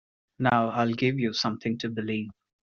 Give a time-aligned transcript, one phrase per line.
[0.39, 2.31] Now I’ll give you something to believe.